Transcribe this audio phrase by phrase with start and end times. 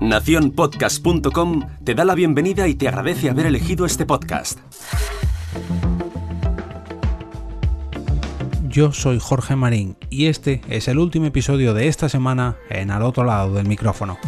[0.00, 4.58] Naciónpodcast.com te da la bienvenida y te agradece haber elegido este podcast.
[8.68, 13.02] Yo soy Jorge Marín y este es el último episodio de esta semana en Al
[13.02, 14.18] otro lado del micrófono.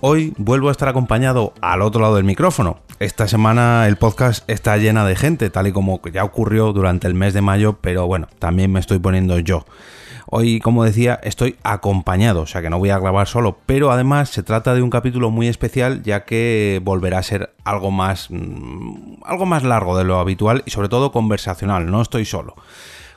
[0.00, 2.78] Hoy vuelvo a estar acompañado al otro lado del micrófono.
[3.00, 7.14] Esta semana el podcast está llena de gente, tal y como ya ocurrió durante el
[7.14, 9.64] mes de mayo, pero bueno, también me estoy poniendo yo.
[10.26, 14.28] Hoy, como decía, estoy acompañado, o sea que no voy a grabar solo, pero además
[14.28, 19.22] se trata de un capítulo muy especial ya que volverá a ser algo más mm,
[19.24, 22.54] algo más largo de lo habitual y sobre todo conversacional, no estoy solo.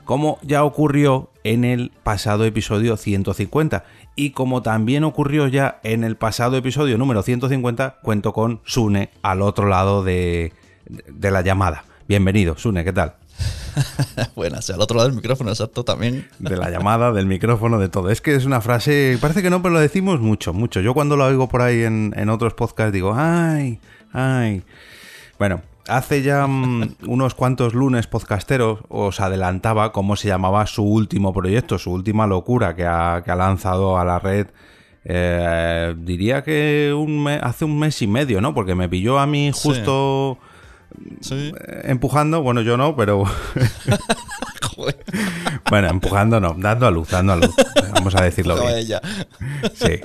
[0.06, 3.84] Como ya ocurrió en el pasado episodio 150
[4.16, 9.42] y como también ocurrió ya en el pasado episodio número 150, cuento con Sune al
[9.42, 10.52] otro lado de,
[10.86, 11.84] de la llamada.
[12.06, 13.14] Bienvenido, Sune, ¿qué tal?
[14.36, 16.28] Buenas, al otro lado del micrófono, exacto, también.
[16.38, 18.10] De la llamada, del micrófono, de todo.
[18.10, 20.80] Es que es una frase, parece que no, pero lo decimos mucho, mucho.
[20.80, 23.80] Yo cuando lo oigo por ahí en, en otros podcasts digo, ay,
[24.12, 24.62] ay.
[25.38, 31.32] Bueno, hace ya mm, unos cuantos lunes podcasteros os adelantaba cómo se llamaba su último
[31.32, 34.46] proyecto, su última locura que ha, que ha lanzado a la red.
[35.04, 38.54] eh, diría que un me- hace un mes y medio, ¿no?
[38.54, 40.38] Porque me pilló a mí justo
[41.20, 41.52] Sí.
[41.66, 42.42] eh, empujando.
[42.42, 43.24] Bueno, yo no, pero
[45.70, 47.54] bueno, empujando no, dando a luz, dando a luz.
[47.94, 48.86] Vamos a decirlo bien.
[49.74, 50.00] Sí.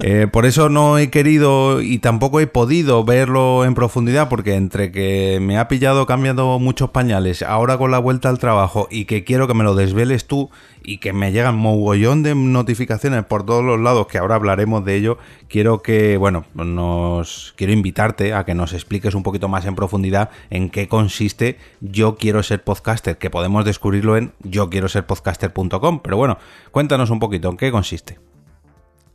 [0.00, 4.92] Eh, por eso no he querido y tampoco he podido verlo en profundidad porque entre
[4.92, 9.24] que me ha pillado cambiando muchos pañales, ahora con la vuelta al trabajo y que
[9.24, 10.50] quiero que me lo desveles tú
[10.84, 14.94] y que me llegan mogollón de notificaciones por todos los lados, que ahora hablaremos de
[14.94, 15.18] ello,
[15.48, 20.30] quiero que, bueno, nos quiero invitarte a que nos expliques un poquito más en profundidad
[20.50, 26.00] en qué consiste Yo quiero ser podcaster, que podemos descubrirlo en yo quiero ser podcaster.com,
[26.02, 26.38] pero bueno,
[26.70, 28.27] cuéntanos un poquito en qué consiste.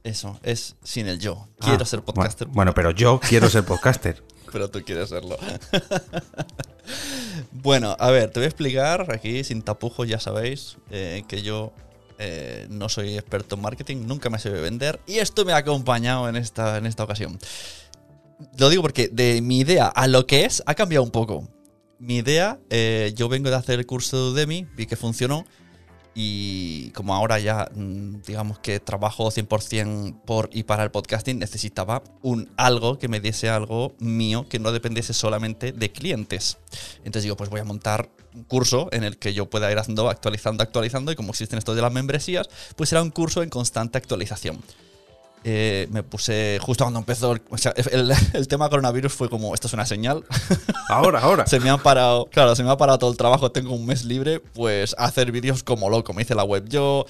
[0.03, 1.47] Eso, es sin el yo.
[1.59, 4.23] Quiero Ah, ser podcaster, Bueno, bueno, pero yo quiero ser podcaster.
[4.51, 5.37] pero tú quieres serlo.
[7.51, 11.73] bueno, a ver, te voy a explicar aquí, sin tapujos, ya sabéis, eh, que yo
[12.19, 16.27] eh, no soy experto en marketing, nunca me sé vender, y esto me ha acompañado
[16.29, 17.39] en esta, en esta ocasión.
[18.57, 21.47] Lo digo porque de mi idea a lo que es ha cambiado un poco.
[21.99, 25.45] Mi idea, eh, yo vengo de hacer el curso de Udemy, vi que funcionó,
[26.15, 32.03] y como ahora ya, mm, digamos que trabajo 100% por y para el podcasting, necesitaba
[32.21, 36.57] un algo que me diese algo mío que no dependiese solamente de clientes.
[36.99, 40.09] Entonces digo, pues voy a montar un curso en el que yo pueda ir haciendo,
[40.09, 43.97] actualizando, actualizando, y como existen estos de las membresías, pues será un curso en constante
[43.97, 44.59] actualización.
[45.45, 49.53] Eh, me puse justo cuando empezó, el, o sea, el, el tema coronavirus fue como,
[49.53, 50.23] esto es una señal,
[50.89, 51.45] Ahora, ahora.
[51.47, 54.05] se me ha parado, claro, se me ha parado todo el trabajo, tengo un mes
[54.05, 56.13] libre, pues a hacer vídeos como loco.
[56.13, 57.05] Me hice la web yo.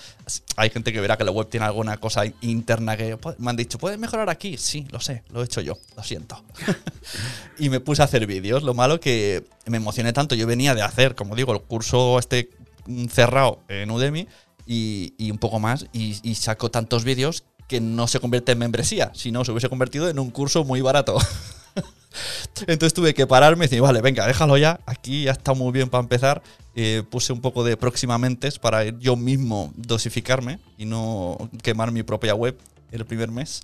[0.56, 3.56] Hay gente que verá que la web tiene alguna cosa interna que "Pu- me han
[3.56, 4.58] dicho, ¿puedes mejorar aquí?
[4.58, 6.42] Sí, lo sé, lo he hecho yo, lo siento.
[7.60, 8.64] y me puse a hacer vídeos.
[8.64, 12.50] Lo malo que me emocioné tanto, yo venía de hacer, como digo, el curso este
[12.88, 14.28] mm, cerrado en Udemy
[14.66, 18.60] y, y un poco más, y, y saco tantos vídeos que no se convierte en
[18.60, 21.18] membresía, sino se hubiese convertido en un curso muy barato.
[22.68, 24.80] Entonces tuve que pararme y decir, vale, venga, déjalo ya.
[24.86, 26.42] Aquí ya está muy bien para empezar.
[26.76, 32.36] Eh, puse un poco de próximamente para yo mismo dosificarme y no quemar mi propia
[32.36, 32.58] web
[32.92, 33.64] el primer mes.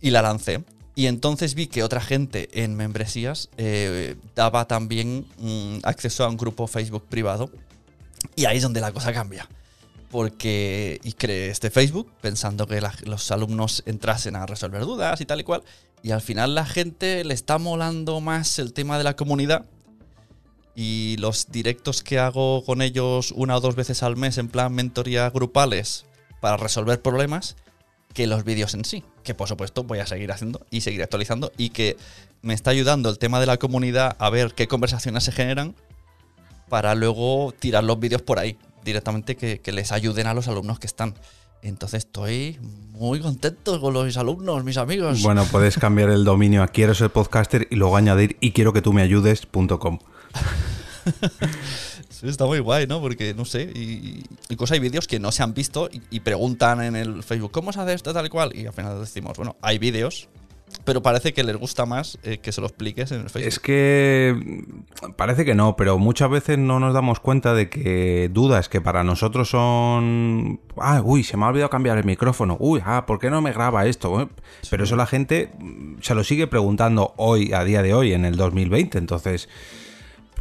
[0.00, 0.64] Y la lancé.
[0.96, 6.36] Y entonces vi que otra gente en membresías eh, daba también mm, acceso a un
[6.36, 7.50] grupo Facebook privado.
[8.36, 9.48] Y ahí es donde la cosa cambia.
[10.14, 15.40] Porque y creé este Facebook pensando que los alumnos entrasen a resolver dudas y tal
[15.40, 15.64] y cual.
[16.04, 19.66] Y al final la gente le está molando más el tema de la comunidad.
[20.76, 24.72] Y los directos que hago con ellos una o dos veces al mes en plan
[24.72, 26.06] mentoría grupales
[26.40, 27.56] para resolver problemas
[28.12, 29.02] que los vídeos en sí.
[29.24, 31.50] Que por supuesto voy a seguir haciendo y seguir actualizando.
[31.58, 31.96] Y que
[32.40, 35.74] me está ayudando el tema de la comunidad a ver qué conversaciones se generan
[36.68, 40.78] para luego tirar los vídeos por ahí directamente que, que les ayuden a los alumnos
[40.78, 41.14] que están.
[41.62, 42.58] Entonces estoy
[42.92, 45.22] muy contento con los alumnos, mis amigos.
[45.22, 48.82] Bueno, puedes cambiar el dominio a quiero ser podcaster y luego añadir y quiero que
[48.82, 49.98] tú me ayudes.com.
[52.14, 53.00] Sí, está muy guay, ¿no?
[53.00, 56.20] Porque, no sé, y, y cosas hay vídeos que no se han visto y, y
[56.20, 58.54] preguntan en el Facebook, ¿cómo se hace esto tal y cual?
[58.54, 60.28] Y al final decimos, bueno, hay vídeos,
[60.84, 63.48] pero parece que les gusta más eh, que se lo expliques en el Facebook.
[63.48, 64.64] Es que
[65.16, 69.04] parece que no, pero muchas veces no nos damos cuenta de que dudas que para
[69.04, 70.60] nosotros son...
[70.76, 72.56] Ah, uy, se me ha olvidado cambiar el micrófono.
[72.60, 74.20] Uy, ah, ¿por qué no me graba esto?
[74.20, 74.28] Eh,
[74.70, 75.50] Pero eso la gente
[76.00, 78.98] se lo sigue preguntando hoy, a día de hoy, en el 2020.
[78.98, 79.48] Entonces,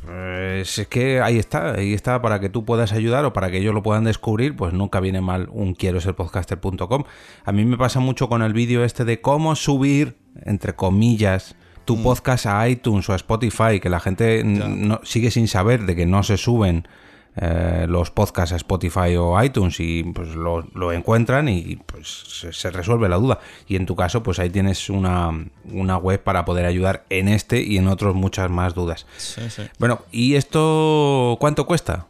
[0.09, 3.73] es que ahí está, ahí está para que tú puedas ayudar o para que ellos
[3.73, 7.03] lo puedan descubrir, pues nunca viene mal un quiero ser podcaster.com.
[7.45, 11.55] A mí me pasa mucho con el vídeo este de cómo subir, entre comillas,
[11.85, 12.03] tu Mm.
[12.03, 16.05] podcast a iTunes o a Spotify, que la gente no, sigue sin saber de que
[16.05, 16.87] no se suben
[17.35, 22.53] eh, los podcasts a Spotify o iTunes y pues lo, lo encuentran y pues se,
[22.53, 23.39] se resuelve la duda.
[23.67, 25.31] Y en tu caso, pues ahí tienes una,
[25.65, 29.05] una web para poder ayudar en este y en otros muchas más dudas.
[29.17, 29.63] Sí, sí.
[29.79, 32.07] Bueno, ¿y esto cuánto cuesta?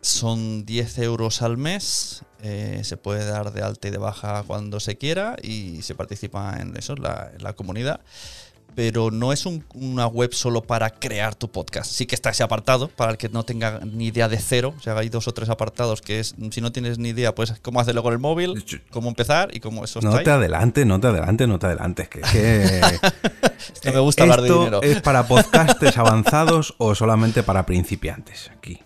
[0.00, 2.22] Son 10 euros al mes.
[2.42, 6.58] eh, se puede dar de alta y de baja cuando se quiera y se participa
[6.60, 8.00] en eso, la, en la comunidad.
[8.76, 11.90] Pero no es un- una web solo para crear tu podcast.
[11.90, 14.74] Sí que está ese apartado para el que no tenga ni idea de cero.
[14.78, 17.54] O sea, hay dos o tres apartados que es, si no tienes ni idea, pues
[17.62, 20.36] cómo hacerlo con el móvil, cómo empezar y cómo eso No te ahí.
[20.36, 22.08] adelante, no te adelante, no te adelantes.
[22.10, 22.20] Que,
[23.82, 24.82] que No me gusta hablar de esto dinero.
[24.82, 28.50] ¿Es para podcastes avanzados o solamente para principiantes?
[28.56, 28.78] Aquí.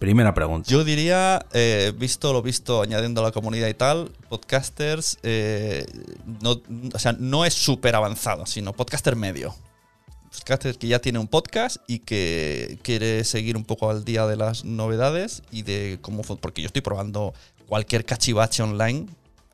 [0.00, 0.66] Primera pregunta.
[0.66, 5.84] Yo diría, eh, visto lo visto, añadiendo a la comunidad y tal, podcasters, eh,
[6.40, 6.62] no,
[6.94, 9.54] o sea, no es súper avanzado, sino podcaster medio.
[10.32, 14.36] Podcaster que ya tiene un podcast y que quiere seguir un poco al día de
[14.36, 17.34] las novedades y de cómo Porque yo estoy probando
[17.66, 19.06] cualquier cachivache online.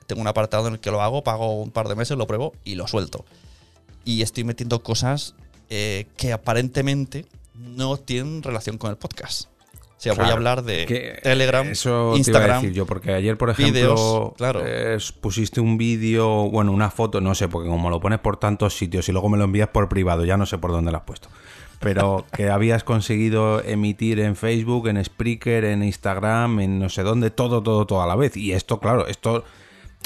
[0.07, 2.53] Tengo un apartado en el que lo hago, pago un par de meses, lo pruebo
[2.63, 3.25] y lo suelto.
[4.05, 5.35] Y estoy metiendo cosas
[5.71, 9.49] eh, que aparentemente no tienen relación con el podcast.
[9.97, 12.61] O sea, voy a hablar de Telegram, Eso te iba a Instagram.
[12.61, 14.61] decir yo, porque ayer, por ejemplo, claro.
[14.65, 18.77] eh, pusiste un vídeo, bueno, una foto, no sé, porque como lo pones por tantos
[18.77, 21.05] sitios y luego me lo envías por privado, ya no sé por dónde lo has
[21.05, 21.29] puesto.
[21.81, 27.31] Pero que habías conseguido emitir en Facebook, en Spreaker, en Instagram, en no sé dónde,
[27.31, 28.37] todo, todo, todo a la vez.
[28.37, 29.45] Y esto, claro, esto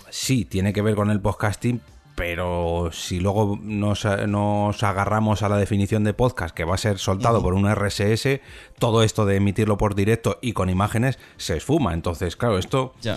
[0.09, 1.81] sí tiene que ver con el podcasting,
[2.21, 6.99] pero si luego nos, nos agarramos a la definición de podcast que va a ser
[6.99, 8.41] soltado por un RSS,
[8.79, 11.95] todo esto de emitirlo por directo y con imágenes se esfuma.
[11.95, 13.17] Entonces, claro, esto Ya.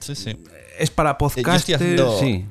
[0.00, 0.36] Sí, sí.
[0.80, 2.44] es para Eh, yo podcasters, haciendo- sí.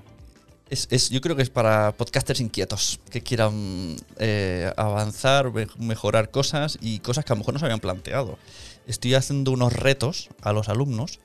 [0.70, 6.32] Es, es- yo creo que es para podcasters inquietos que quieran eh, avanzar, me- mejorar
[6.32, 8.40] cosas y cosas que a lo mejor no se habían planteado.
[8.88, 11.20] Estoy haciendo unos retos a los alumnos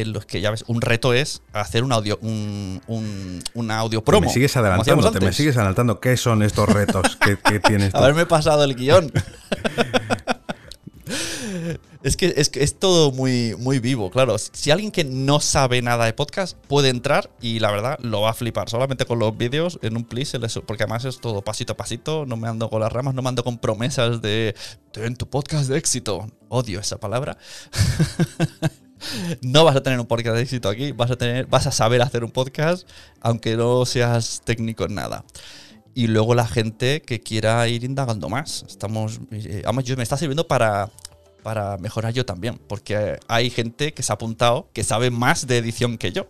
[0.00, 4.02] en los que ya ves, un reto es hacer un audio, un, un, un audio
[4.04, 4.26] promo.
[4.26, 6.00] me sigues adelantando, te me sigues adelantando.
[6.00, 7.98] ¿Qué son estos retos que, que tienes tú?
[7.98, 9.12] Haberme pasado el guion.
[12.02, 14.36] es, que, es que es todo muy, muy vivo, claro.
[14.38, 18.30] Si alguien que no sabe nada de podcast puede entrar y la verdad lo va
[18.30, 18.68] a flipar.
[18.68, 21.76] Solamente con los vídeos en un plis, se les- porque además es todo pasito a
[21.76, 22.26] pasito.
[22.26, 24.54] No me ando con las ramas, no me ando con promesas de
[24.92, 26.26] ten tu podcast de éxito.
[26.48, 27.36] Odio esa palabra.
[29.42, 32.02] No vas a tener un podcast de éxito aquí, vas a tener, vas a saber
[32.02, 32.88] hacer un podcast,
[33.20, 35.24] aunque no seas técnico en nada
[35.96, 38.66] y luego la gente que quiera ir indagando más.
[38.68, 40.90] Estamos, eh, además, yo me está sirviendo para,
[41.42, 45.56] para mejorar yo también, porque hay gente que se ha apuntado que sabe más de
[45.56, 46.26] edición que yo.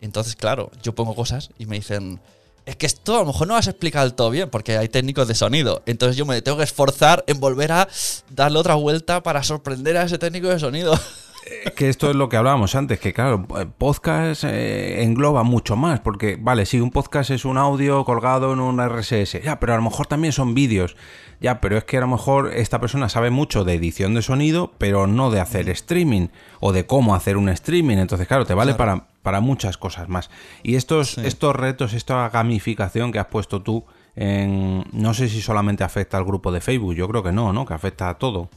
[0.00, 2.18] Entonces, claro, yo pongo cosas y me dicen,
[2.64, 5.34] es que esto a lo mejor no explicar del todo bien, porque hay técnicos de
[5.34, 5.82] sonido.
[5.84, 7.88] Entonces yo me tengo que esforzar en volver a
[8.30, 10.98] darle otra vuelta para sorprender a ese técnico de sonido.
[11.76, 16.00] que esto es lo que hablábamos antes, que claro, eh, podcast eh, engloba mucho más,
[16.00, 19.76] porque vale, sí, un podcast es un audio colgado en un RSS, ya, pero a
[19.76, 20.96] lo mejor también son vídeos,
[21.40, 24.72] ya, pero es que a lo mejor esta persona sabe mucho de edición de sonido,
[24.78, 26.28] pero no de hacer streaming
[26.60, 30.30] o de cómo hacer un streaming, entonces claro, te vale para, para muchas cosas más.
[30.62, 33.84] Y estos, estos retos, esta gamificación que has puesto tú,
[34.16, 37.64] en, no sé si solamente afecta al grupo de Facebook, yo creo que no, ¿no?
[37.64, 38.50] Que afecta a todo.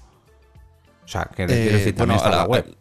[1.06, 2.78] O sea, que quiero Eh, decir, bueno, está en la la- web.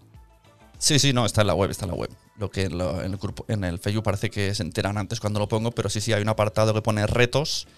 [0.79, 2.11] Sí, sí, no, está en la web, está en la web.
[2.38, 5.21] Lo que en, lo- en el grupo, en el Facebook parece que se enteran antes
[5.21, 7.69] cuando lo pongo, pero sí, sí, hay un apartado que pone retos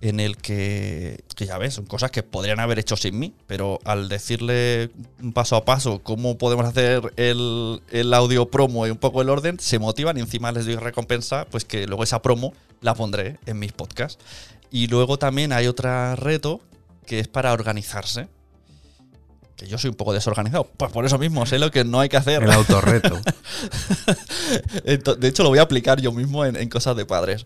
[0.00, 3.78] en el que, que ya ves, son cosas que podrían haber hecho sin mí, pero
[3.84, 4.90] al decirle
[5.34, 9.60] paso a paso cómo podemos hacer el, el audio promo y un poco el orden,
[9.60, 13.58] se motivan y encima les doy recompensa, pues que luego esa promo la pondré en
[13.58, 14.24] mis podcasts.
[14.70, 16.60] Y luego también hay otro reto
[17.04, 18.28] que es para organizarse.
[19.60, 20.64] Que yo soy un poco desorganizado.
[20.78, 22.42] Pues por eso mismo sé lo que no hay que hacer.
[22.42, 23.20] El autorreto.
[25.18, 27.44] De hecho, lo voy a aplicar yo mismo en, en cosas de padres.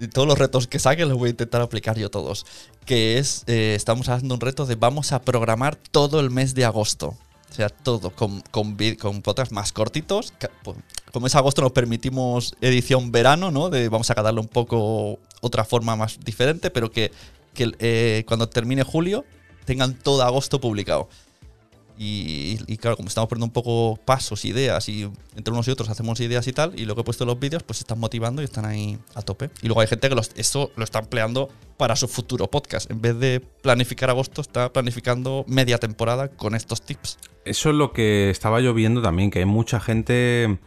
[0.00, 2.46] Y Todos los retos que saque los voy a intentar aplicar yo todos.
[2.86, 6.64] Que es, eh, estamos haciendo un reto de vamos a programar todo el mes de
[6.64, 7.08] agosto.
[7.50, 10.32] O sea, todo, con, con, con podcasts más cortitos.
[10.38, 10.78] Ca- pues,
[11.12, 13.68] Como es agosto, nos permitimos edición verano, ¿no?
[13.68, 17.12] De vamos a darle un poco otra forma más diferente, pero que,
[17.52, 19.26] que, eh, cuando termine julio
[19.66, 21.08] tengan todo agosto publicado.
[22.02, 25.02] Y, y claro, como estamos poniendo un poco pasos, ideas, y
[25.36, 27.38] entre unos y otros hacemos ideas y tal, y lo que he puesto en los
[27.38, 29.50] vídeos, pues se están motivando y están ahí a tope.
[29.60, 32.90] Y luego hay gente que los- esto lo está empleando para su futuro podcast.
[32.90, 37.18] En vez de planificar agosto, está planificando media temporada con estos tips.
[37.44, 40.58] Eso es lo que estaba yo viendo también, que hay mucha gente.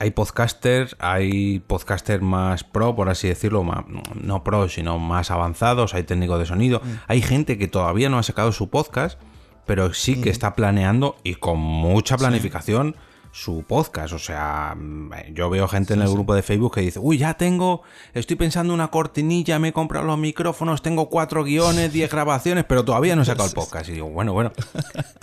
[0.00, 5.94] Hay podcasters, hay podcasters más pro, por así decirlo, ma- no pro, sino más avanzados,
[5.94, 6.80] hay técnicos de sonido.
[7.06, 9.20] Hay gente que todavía no ha sacado su podcast,
[9.66, 12.96] pero sí que está planeando y con mucha planificación
[13.34, 14.12] su podcast.
[14.12, 17.34] O sea, mm, yo veo gente en el grupo de Facebook que dice, uy, ya
[17.34, 22.64] tengo, estoy pensando una cortinilla, me he comprado los micrófonos, tengo cuatro guiones, diez grabaciones,
[22.68, 23.88] pero todavía no he sacado el podcast.
[23.88, 24.52] Y digo, bueno, bueno,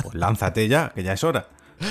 [0.02, 1.48] pues lánzate ya, que ya es hora.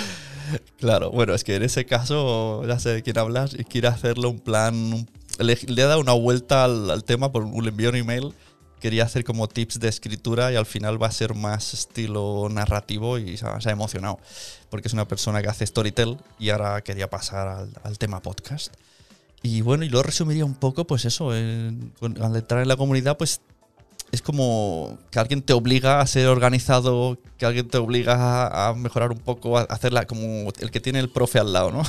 [0.79, 4.31] Claro, bueno, es que en ese caso, ya sé de quién hablas, y quiere hacerlo
[4.31, 4.75] un plan.
[4.75, 8.33] un- le, le he dado una vuelta al, al tema, por, le envié un email.
[8.81, 13.19] Quería hacer como tips de escritura y al final va a ser más estilo narrativo
[13.19, 14.19] y se ha, se ha emocionado.
[14.71, 18.73] Porque es una persona que hace storytell y ahora quería pasar al, al tema podcast.
[19.43, 21.73] Y bueno, y lo resumiría un poco, pues eso, eh,
[22.21, 23.41] al entrar en la comunidad, pues
[24.11, 28.75] es como que alguien te obliga a ser organizado, que alguien te obliga a, a
[28.75, 31.83] mejorar un poco, a hacerla como el que tiene el profe al lado, ¿no?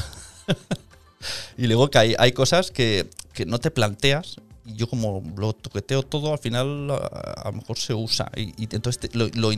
[1.58, 4.38] y luego que hay, hay cosas que, que no te planteas.
[4.76, 8.32] Yo como lo toqueteo todo, al final a, lo mejor se usa.
[8.36, 9.52] Y, entonces lo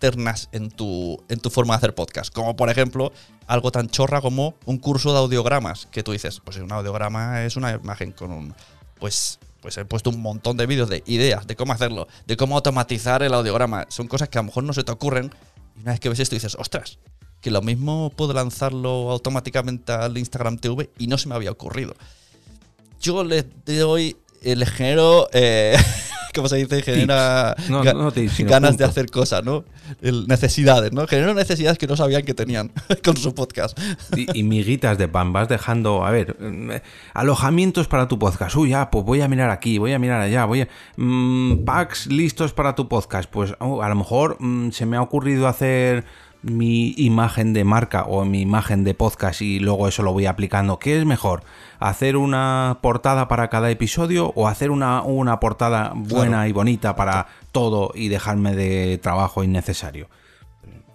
[0.00, 2.32] internas en tu, en tu forma de hacer podcast.
[2.32, 3.12] Como por ejemplo,
[3.46, 5.86] algo tan chorra como un curso de audiogramas.
[5.86, 8.54] Que tú dices, pues un audiograma es una imagen con un...
[8.98, 12.56] Pues pues he puesto un montón de vídeos de ideas de cómo hacerlo, de cómo
[12.56, 13.84] automatizar el audiograma.
[13.90, 15.30] Son cosas que a lo mejor no se te ocurren.
[15.76, 16.98] Y una vez que ves esto dices, ostras,
[17.42, 21.94] que lo mismo puedo lanzarlo automáticamente al Instagram TV y no se me había ocurrido.
[23.00, 25.76] Yo le doy el género, eh,
[26.34, 26.82] ¿cómo se dice?
[26.82, 29.64] Genera No, ga- no tips, sino ganas de hacer cosas, ¿no?
[30.02, 31.06] El- necesidades, ¿no?
[31.06, 32.72] Genera necesidades que no sabían que tenían
[33.04, 33.78] con su podcast.
[34.16, 36.70] Y, y miguitas de pan, vas dejando, a ver, mm,
[37.14, 38.54] alojamientos para tu podcast.
[38.56, 40.68] Uy, ya, pues voy a mirar aquí, voy a mirar allá, voy a...
[40.96, 43.28] mm, packs listos para tu podcast.
[43.30, 46.04] Pues oh, a lo mejor mm, se me ha ocurrido hacer
[46.42, 50.78] mi imagen de marca o mi imagen de podcast y luego eso lo voy aplicando.
[50.78, 51.42] ¿Qué es mejor?
[51.78, 56.48] ¿Hacer una portada para cada episodio o hacer una, una portada buena Claro.
[56.48, 60.08] y bonita para todo y dejarme de trabajo innecesario?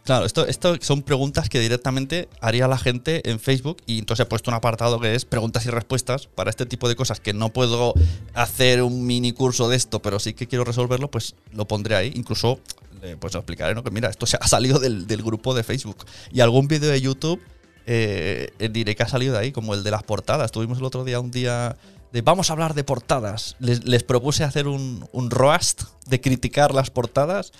[0.04, 4.30] Claro, esto, esto son preguntas que directamente haría la gente en Facebook y entonces he
[4.30, 7.50] puesto un apartado que es preguntas y respuestas para este tipo de cosas que no
[7.50, 7.96] puedo
[8.36, 12.12] hacer un mini curso de esto, pero sí que quiero resolverlo, pues lo pondré ahí.
[12.16, 12.60] Incluso
[13.06, 13.84] eh, pues lo explicaré, ¿no?
[13.84, 16.06] Que mira, esto se ha salido del, del grupo de Facebook.
[16.32, 17.42] Y algún vídeo de YouTube
[17.88, 20.52] eh, eh, diré que ha salido de ahí, como el de las portadas.
[20.52, 21.78] Tuvimos el otro día un día
[22.12, 23.56] de vamos a hablar de portadas.
[23.60, 27.52] Les, propuse hacer un, un roast de criticar las portadas.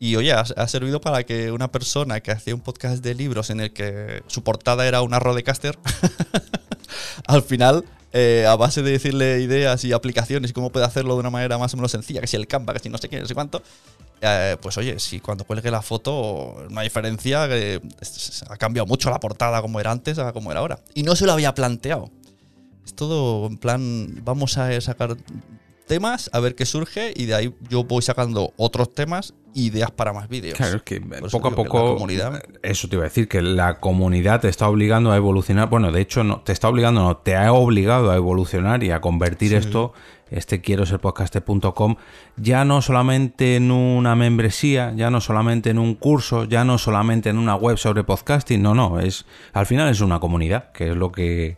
[0.00, 3.60] Y oye, ha, servido para que una persona que hacía un podcast de libros en
[3.60, 5.76] el que su portada era una Rodecaster,
[7.26, 11.30] al final, eh, a base de decirle ideas y aplicaciones cómo puede hacerlo de una
[11.30, 13.26] manera más o menos sencilla, que si el Canva, que si no sé qué, no
[13.26, 13.60] sé cuánto,
[14.20, 17.80] eh, pues oye, si cuando cuelgue la foto, una diferencia, que
[18.48, 20.78] ha cambiado mucho la portada como era antes a como era ahora.
[20.94, 22.10] Y no se lo había planteado.
[22.84, 25.16] Es todo en plan, vamos a sacar
[25.86, 30.12] temas, a ver qué surge, y de ahí yo voy sacando otros temas, ideas para
[30.12, 30.56] más vídeos.
[30.56, 31.94] Claro, es que poco a poco.
[31.94, 35.70] comunidad- Eso te iba a decir, que la comunidad te está obligando a evolucionar.
[35.70, 39.00] Bueno, de hecho, no, te está obligando, no, te ha obligado a evolucionar y a
[39.00, 39.94] convertir esto,
[40.30, 41.96] este quiero ser podcaster.com,
[42.36, 47.30] ya no solamente en una membresía, ya no solamente en un curso, ya no solamente
[47.30, 50.96] en una web sobre podcasting, no, no, es al final es una comunidad, que es
[50.96, 51.56] lo que,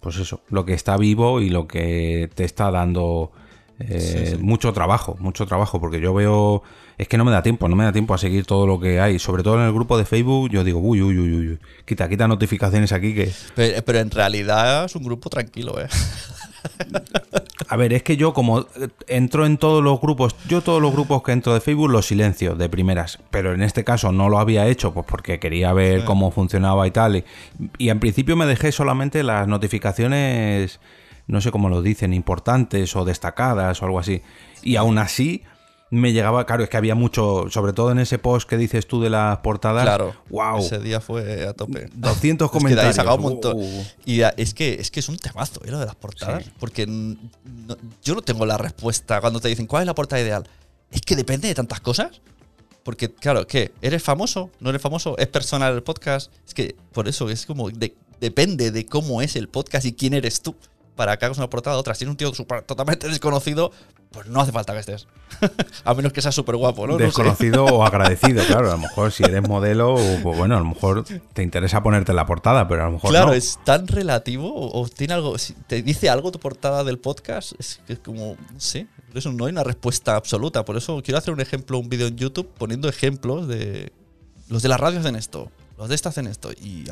[0.00, 3.32] pues eso, lo que está vivo y lo que te está dando
[3.80, 6.62] eh, mucho trabajo, mucho trabajo, porque yo veo,
[6.96, 8.98] es que no me da tiempo, no me da tiempo a seguir todo lo que
[8.98, 11.58] hay, sobre todo en el grupo de Facebook, yo digo, uy, uy, uy, uy, uy,
[11.84, 15.86] quita, quita notificaciones aquí que, Pero, pero en realidad es un grupo tranquilo, ¿eh?
[17.68, 20.92] a ver, es que yo como eh, entro en todos los grupos, yo todos los
[20.92, 24.38] grupos que entro de Facebook los silencio de primeras, pero en este caso no lo
[24.38, 27.24] había hecho, pues porque quería ver cómo funcionaba y tal, y,
[27.78, 30.80] y en principio me dejé solamente las notificaciones,
[31.26, 34.22] no sé cómo lo dicen, importantes o destacadas o algo así,
[34.62, 35.42] y aún así
[35.90, 39.00] me llegaba, claro, es que había mucho, sobre todo en ese post que dices tú
[39.00, 40.14] de las portadas, Claro.
[40.28, 41.88] wow, Ese día fue a tope.
[41.94, 41.96] 200
[42.52, 42.96] Es que de ahí comentarios.
[42.96, 43.56] sacaba un montón.
[43.58, 43.84] Uh.
[44.04, 45.70] Y es que, es que es un temazo, ¿eh?
[45.70, 46.44] Lo de las portadas.
[46.44, 46.50] Sí.
[46.58, 50.44] Porque no- yo no tengo la respuesta cuando te dicen cuál es la portada ideal.
[50.90, 52.20] Es que depende de tantas cosas.
[52.82, 53.72] Porque, claro, ¿qué?
[53.82, 54.50] ¿Eres famoso?
[54.60, 55.16] ¿No eres famoso?
[55.18, 56.32] ¿Es personal el podcast?
[56.46, 57.70] Es que por eso es como.
[57.70, 60.54] de- depende de cómo es el podcast y quién eres tú.
[60.98, 61.94] Para que hagas una portada de otra.
[61.94, 63.70] Si eres un tío súper- totalmente desconocido,
[64.10, 65.06] pues no hace falta que estés.
[65.84, 66.94] a menos que seas súper guapo, ¿no?
[66.94, 67.04] No sé.
[67.04, 68.66] Desconocido o agradecido, claro.
[68.68, 72.16] A lo mejor si eres modelo, pues bueno, a lo mejor te interesa ponerte en
[72.16, 73.32] la portada, pero a lo mejor Claro, no.
[73.34, 77.52] es tan relativo o, o tiene algo, si te dice algo tu portada del podcast,
[77.60, 80.64] es que es como, sé, por eso no hay una respuesta absoluta.
[80.64, 83.92] Por eso quiero hacer un ejemplo, un vídeo en YouTube poniendo ejemplos de
[84.48, 86.84] los de la radio hacen esto, los de esta hacen esto y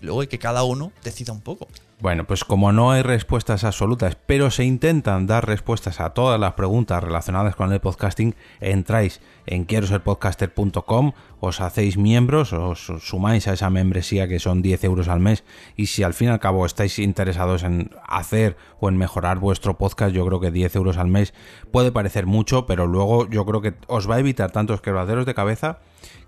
[0.00, 1.68] luego hay que cada uno decida un poco.
[1.98, 6.52] Bueno, pues como no hay respuestas absolutas, pero se intentan dar respuestas a todas las
[6.52, 13.48] preguntas relacionadas con el podcasting, entráis en quiero ser podcaster.com, os hacéis miembros, os sumáis
[13.48, 15.42] a esa membresía que son 10 euros al mes
[15.74, 19.78] y si al fin y al cabo estáis interesados en hacer o en mejorar vuestro
[19.78, 21.32] podcast, yo creo que 10 euros al mes
[21.70, 25.34] puede parecer mucho, pero luego yo creo que os va a evitar tantos quebraderos de
[25.34, 25.78] cabeza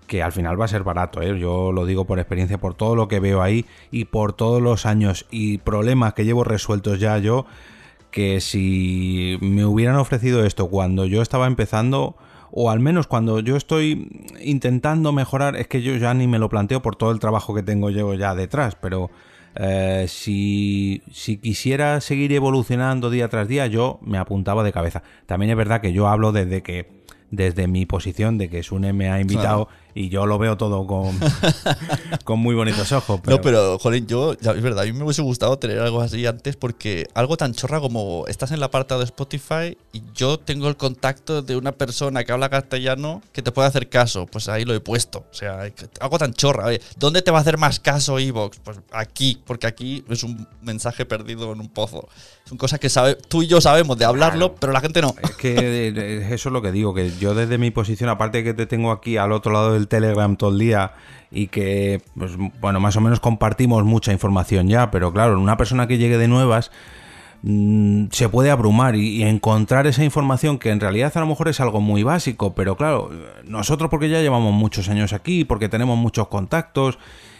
[0.09, 1.39] que al final va a ser barato, ¿eh?
[1.39, 4.87] yo lo digo por experiencia, por todo lo que veo ahí y por todos los
[4.87, 7.45] años y problemas que llevo resueltos ya yo,
[8.09, 12.17] que si me hubieran ofrecido esto cuando yo estaba empezando,
[12.49, 16.49] o al menos cuando yo estoy intentando mejorar, es que yo ya ni me lo
[16.49, 19.11] planteo por todo el trabajo que tengo yo ya detrás, pero
[19.55, 25.03] eh, si, si quisiera seguir evolucionando día tras día, yo me apuntaba de cabeza.
[25.27, 26.99] También es verdad que yo hablo desde que
[27.31, 31.17] desde mi posición de que Sune me ha invitado y yo lo veo todo con,
[32.23, 33.19] con muy bonitos ojos.
[33.23, 36.25] Pero, No, pero, joder, yo, es verdad, a mí me hubiese gustado tener algo así
[36.25, 40.67] antes porque algo tan chorra como estás en el apartado de Spotify y yo tengo
[40.69, 44.63] el contacto de una persona que habla castellano que te puede hacer caso, pues ahí
[44.65, 45.19] lo he puesto.
[45.31, 45.69] O sea,
[45.99, 46.65] algo tan chorra.
[46.65, 48.59] oye, ¿Dónde te va a hacer más caso Evox?
[48.59, 52.07] Pues aquí, porque aquí es un mensaje perdido en un pozo.
[52.45, 54.57] Son cosas que sabe, tú y yo sabemos de hablarlo, Claro.
[54.59, 55.13] pero la gente no.
[55.21, 58.43] Es que eh, eh, eso es lo que digo, que yo desde mi posición, aparte
[58.43, 60.93] que te tengo aquí al otro lado del Telegram todo el día
[61.31, 65.87] y que, pues, bueno, más o menos compartimos mucha información ya, pero claro, una persona
[65.87, 66.71] que llegue de nuevas
[67.43, 71.49] mm, se puede abrumar y, y encontrar esa información que en realidad a lo mejor
[71.49, 73.11] es algo muy básico, pero claro,
[73.43, 76.97] nosotros porque ya llevamos muchos años aquí, porque tenemos muchos contactos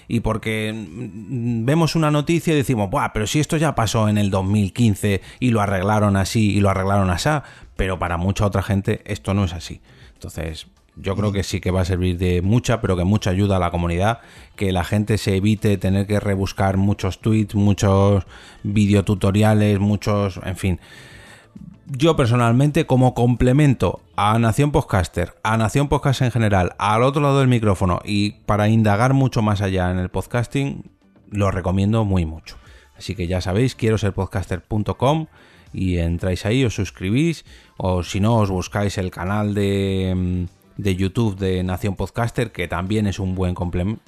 [0.10, 4.32] y porque vemos una noticia y decimos, Buah, pero si esto ya pasó en el
[4.32, 7.30] 2015 y lo arreglaron así y lo arreglaron así,
[7.78, 9.82] pero para mucha otra gente esto no es así.
[10.16, 13.58] Entonces, yo creo que sí que va a servir de mucha, pero que mucha ayuda
[13.58, 14.20] a la comunidad,
[14.56, 18.26] que la gente se evite tener que rebuscar muchos tweets, muchos
[18.64, 20.80] videotutoriales, muchos, en fin.
[21.92, 27.40] Yo personalmente, como complemento a Nación Podcaster, a Nación Podcast en general, al otro lado
[27.40, 30.84] del micrófono y para indagar mucho más allá en el podcasting,
[31.32, 32.58] lo recomiendo muy mucho.
[32.96, 35.26] Así que ya sabéis, quiero ser podcaster.com
[35.74, 37.44] y entráis ahí, os suscribís
[37.78, 42.68] o si no, os buscáis el canal de, mm, de YouTube de Nación Podcaster, que
[42.68, 44.04] también es un buen complemento.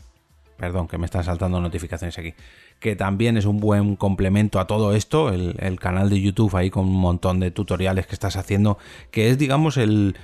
[0.56, 2.36] Perdón, que me están saltando notificaciones aquí.
[2.82, 6.86] Que también es un buen complemento a todo esto, el, canal de YouTube ahí con
[6.86, 8.80] un montón de tutoriales que estás haciendo,
[9.12, 10.18] que es, digamos, el.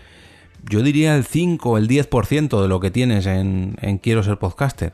[0.68, 4.94] Yo diría el 5 o el 10% de lo que tienes en, Quiero ser podcaster.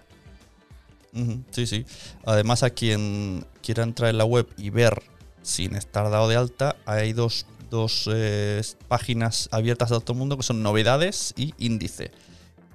[1.51, 1.85] Sí, sí.
[2.25, 5.01] Además, a quien quiera entrar en la web y ver
[5.41, 10.35] sin estar dado de alta, hay dos, dos, eh, páginas abiertas a todo el mundo
[10.35, 12.11] que son novedades y índice.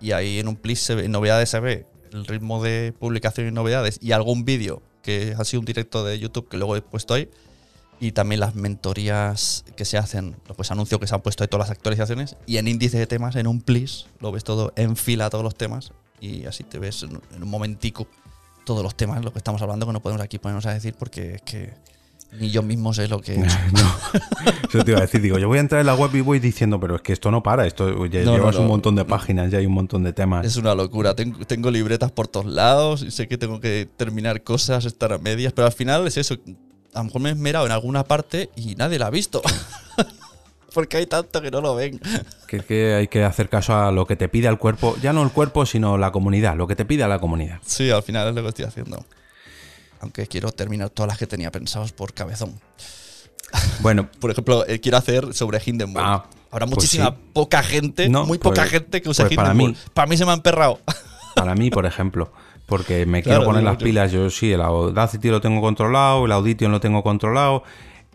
[0.01, 3.99] Y ahí en un plis en novedades se ve el ritmo de publicación y novedades
[4.03, 7.29] y algún vídeo que ha sido un directo de YouTube que luego he puesto ahí.
[8.01, 11.68] Y también las mentorías que se hacen, pues anuncio que se han puesto ahí todas
[11.68, 12.37] las actualizaciones.
[12.47, 15.57] Y en índice de temas, en un plis, lo ves todo en fila, todos los
[15.57, 15.92] temas.
[16.21, 18.07] Y así te ves en, un momentico
[18.64, 21.37] todos los temas, lo que estamos hablando, que no podemos aquí ponernos a decir porque
[21.37, 21.73] es que
[22.33, 23.57] ni yo mismo sé lo que he hecho.
[24.69, 26.38] Eso te iba a decir, digo, yo voy a entrar en la web y voy
[26.41, 28.69] diciendo, pero es que esto no para, esto ya No, no, llevas un no.
[28.69, 30.45] montón de páginas, ya hay un montón de temas.
[30.47, 31.14] Es una locura.
[31.14, 35.19] Tengo, tengo libretas por todos lados y sé que tengo que terminar cosas, estar a
[35.19, 36.37] medias, pero al final es eso.
[36.95, 39.43] A lo mejor me he esmerado en alguna parte y nadie la ha visto.
[40.75, 41.99] Porque hay tanto que no lo ven.
[42.47, 45.23] Que que hay que hacer caso a lo que te pide el cuerpo, ya no
[45.23, 47.59] el cuerpo, sino la comunidad, lo que te pide la comunidad.
[47.64, 49.05] Sí, al final es lo que estoy haciendo.
[50.00, 52.58] Aunque quiero terminar todas las que tenía pensados por cabezón.
[53.80, 56.04] Bueno, Por ejemplo, eh, quiero hacer sobre Hindenburg.
[56.06, 57.16] Ah, Habrá pues muchísima sí.
[57.32, 59.74] poca gente, No, muy poca pues- gente que usa pues para Hindenburg.
[59.76, 60.80] mí- para mí se me ha emperrado.
[61.34, 62.30] para mí, por ejemplo,
[62.66, 63.84] porque me Claro, quiero poner las yo.
[63.84, 67.62] pilas, yo sí, el Audacity lo tengo controlado, el Audition lo tengo controlado,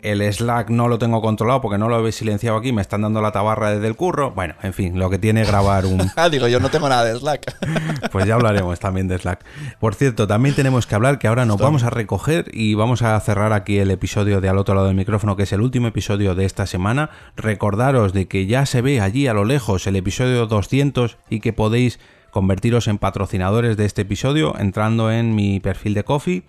[0.04, 3.22] el Slack no lo tengo controlado porque no lo he silenciado aquí, me están dando
[3.22, 4.32] la tabarra desde el curro.
[4.32, 7.18] Bueno, en fin, lo que tiene grabar un, Ah, digo, yo no tengo nada de
[7.18, 7.56] Slack.
[8.12, 9.44] Pues ya hablaremos también de Slack.
[9.80, 13.20] Por cierto, también tenemos que hablar que ahora nos vamos a recoger y vamos a
[13.22, 16.36] cerrar aquí el episodio de al otro lado del micrófono, que es el último episodio
[16.36, 17.10] de esta semana.
[17.36, 21.54] Recordaros de que ya se ve allí a lo lejos el episodio 200 y que
[21.54, 22.00] podéis
[22.32, 26.44] convertiros en patrocinadores de este episodio entrando en mi perfil de Coffee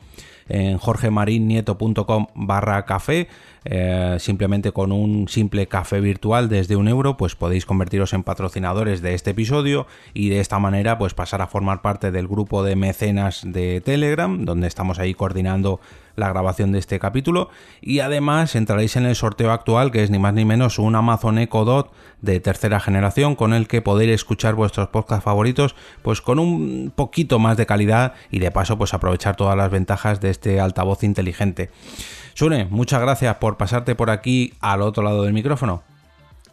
[0.49, 3.29] en jorgemarinieto.com barra café.
[3.65, 9.01] Eh, simplemente con un simple café virtual desde un euro, pues podéis convertiros en patrocinadores
[9.01, 12.77] de este episodio y de esta manera pues pasar a formar parte del grupo de
[12.77, 15.81] mecenas de Telegram, donde estamos ahí coordinando
[16.17, 17.49] la grabación de este capítulo
[17.81, 21.39] y además entraréis en el sorteo actual que es ni más ni menos un Amazon
[21.39, 26.39] Echo Dot de tercera generación con el que podéis escuchar vuestros podcasts favoritos pues con
[26.39, 30.61] un poquito más de calidad y de paso pues aprovechar todas las ventajas de este
[30.61, 31.71] altavoz inteligente.
[32.35, 35.83] Sune, muchas gracias por pasarte por aquí al otro lado del micrófono.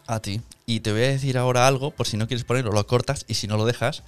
[0.08, 0.42] A ti.
[0.66, 3.34] Y te voy a decir ahora algo, por si no quieres ponerlo, lo cortas y
[3.34, 4.04] si no lo dejas,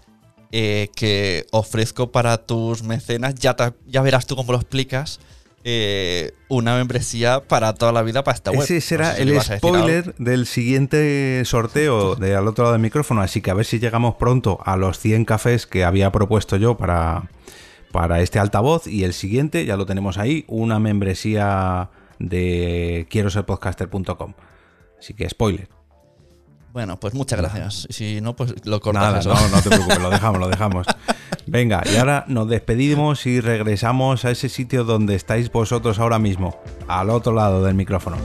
[0.51, 3.55] eh, que ofrezco para tus mecenas, ya,
[3.87, 5.19] ya verás tú cómo lo explicas,
[5.63, 8.61] eh, una membresía para toda la vida para esta web.
[8.61, 13.49] Ese será el spoiler del siguiente sorteo de al otro lado del micrófono, así que
[13.49, 17.23] a ver si llegamos pronto a los 100 cafés que había propuesto yo para,
[17.93, 23.45] para este altavoz y el siguiente, ya lo tenemos ahí, una membresía de quiero ser
[23.45, 24.33] podcaster.com.
[24.97, 25.69] Así que spoiler.
[26.71, 27.87] Bueno, pues muchas gracias.
[27.91, 29.27] Si no, pues lo cortamos.
[29.27, 30.87] no, no te preocupes, lo dejamos, lo dejamos.
[31.45, 36.59] Venga, y ahora nos despedimos y regresamos a ese sitio donde estáis vosotros ahora mismo,
[36.87, 38.17] al otro lado del micrófono.